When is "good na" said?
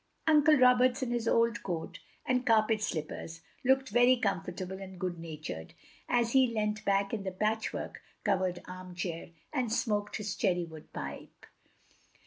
4.99-5.35